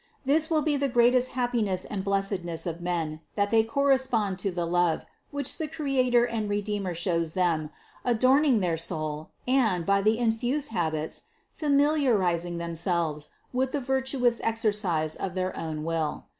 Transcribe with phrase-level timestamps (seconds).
[0.25, 4.49] This will be the greatest hap piness and blessedness of men, that they correspond to
[4.49, 7.69] the love, which the Creator and Redeemer shows them,
[8.03, 11.21] adorning their soul and, by the infused habits,
[11.55, 16.25] familiariz ing themselves with the virtuous exercise of their own will.